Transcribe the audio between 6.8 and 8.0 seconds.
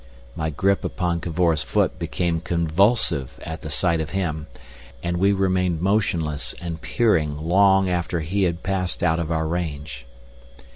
peering long